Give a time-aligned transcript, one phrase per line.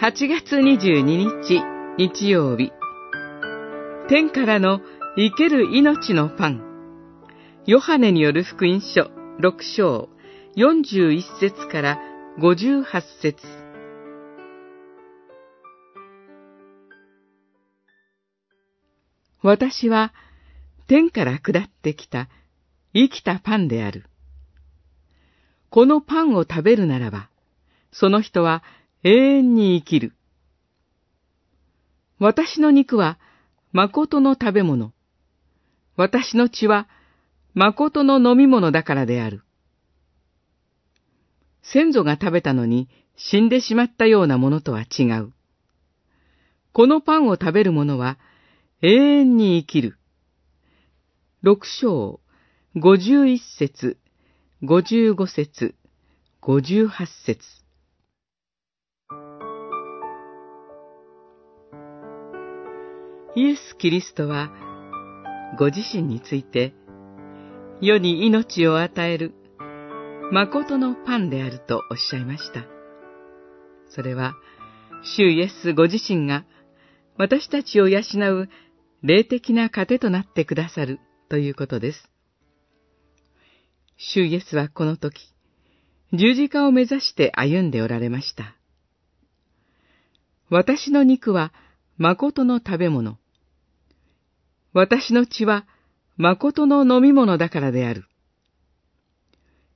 [0.00, 1.60] 8月22日
[1.98, 2.70] 日曜日。
[4.08, 4.80] 天からの
[5.16, 6.62] 生ける命のパン。
[7.66, 9.10] ヨハネによる福音書
[9.40, 10.08] 6章
[10.56, 11.98] 41節から
[12.38, 12.84] 58
[13.20, 13.44] 節。
[19.42, 20.14] 私は
[20.86, 22.28] 天から下ってきた
[22.94, 24.04] 生きたパンである。
[25.70, 27.30] このパンを食べるならば、
[27.90, 28.62] その人は
[29.04, 30.12] 永遠に生きる。
[32.18, 33.18] 私の肉は
[33.72, 34.92] 誠の食べ物。
[35.96, 36.88] 私の血は
[37.54, 39.42] 誠の飲み物だからである。
[41.62, 45.32] 先祖が食べたのに死んでしまったようなものとは違う。
[46.72, 48.18] このパンを食べる者は
[48.82, 49.96] 永遠に生きる。
[51.42, 52.20] 六章、
[52.74, 53.96] 五十一節、
[54.62, 55.76] 五十五節、
[56.40, 57.67] 五十八節。
[63.38, 64.50] イエス・キリストは、
[65.60, 66.74] ご自身について、
[67.80, 69.32] 世に命を与える、
[70.32, 72.64] 誠のパンであるとおっしゃいました。
[73.90, 74.34] それは、
[75.16, 76.46] 主イエスご自身が、
[77.16, 78.00] 私たちを養
[78.32, 78.48] う
[79.04, 82.10] 霊的な糧となってくださるということです。
[83.96, 85.32] 主イエスはこの時、
[86.12, 88.56] 十字架を目指して歩んでおられました。
[90.50, 91.52] 私の肉は
[91.98, 93.16] 誠の食べ物。
[94.78, 95.66] 私の血は
[96.16, 98.04] 誠の飲み物だからである。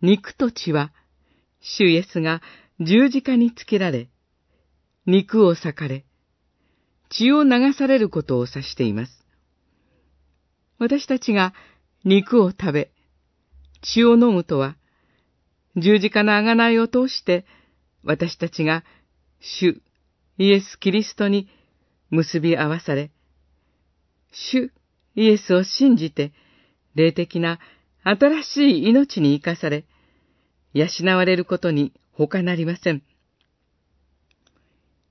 [0.00, 0.90] 肉と血は、
[1.60, 2.40] 主イエスが
[2.80, 4.08] 十字架につけられ、
[5.04, 6.06] 肉を裂かれ、
[7.10, 9.12] 血を流されることを指しています。
[10.78, 11.52] 私たちが
[12.02, 12.90] 肉を食べ、
[13.82, 14.76] 血を飲むとは、
[15.76, 17.44] 十字架の贖いを通して、
[18.02, 18.82] 私たちが
[19.40, 19.82] 主
[20.38, 21.50] イエス・キリストに
[22.08, 23.10] 結び合わされ、
[24.32, 24.72] 主
[25.16, 26.32] イエスを信じて、
[26.94, 27.58] 霊的な
[28.04, 29.84] 新しい命に生かされ、
[30.74, 33.02] 養われることに他なりません。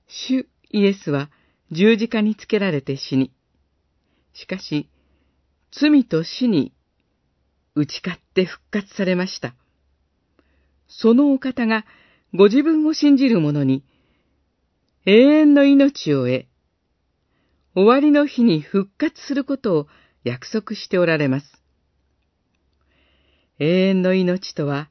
[0.06, 1.28] 主イエスは
[1.72, 3.32] 十字架につけられて死に、
[4.32, 4.88] しかし、
[5.72, 6.72] 罪と死に
[7.74, 9.54] 打ち勝って復活されました。
[10.88, 11.84] そのお方が
[12.32, 13.84] ご自分を信じる者に
[15.04, 16.46] 永遠の命を得、
[17.76, 19.86] 終わりの日に復活することを
[20.24, 21.46] 約束しておられます。
[23.58, 24.88] 永遠の命とは、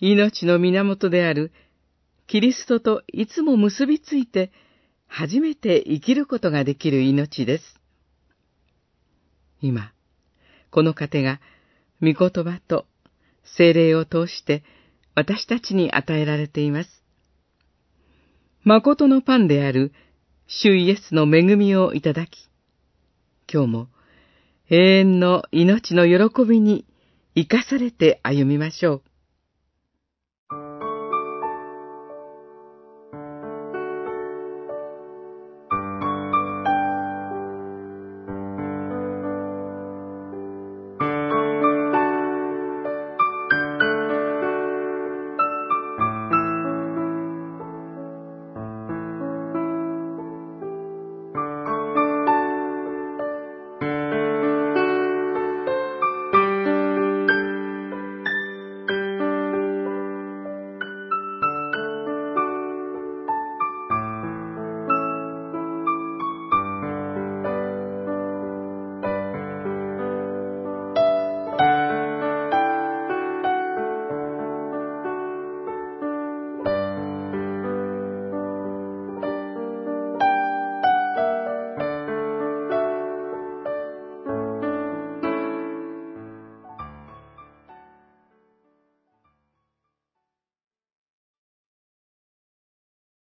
[0.00, 1.50] 命の源である
[2.26, 4.52] キリストといつも結びついて
[5.06, 7.64] 初めて生きることができる命です。
[9.62, 9.94] 今、
[10.70, 11.40] この糧が、
[12.02, 12.84] 御言葉と
[13.56, 14.62] 精霊を通して
[15.14, 16.90] 私たちに与えられています。
[18.62, 19.92] 誠のパンである
[20.46, 22.50] 主イエスの恵みをいただき、
[23.52, 23.88] 今日も
[24.70, 26.84] 永遠の命の喜びに
[27.34, 29.02] 生かされて歩みましょう。